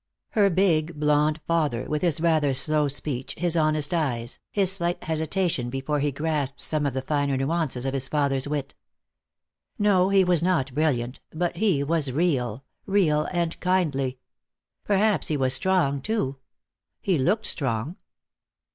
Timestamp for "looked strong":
17.19-17.97